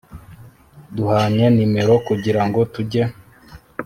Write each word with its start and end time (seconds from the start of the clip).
duhanye 0.95 1.45
nimero 1.55 1.93
kugirango 2.07 2.59
tujye 2.73 3.03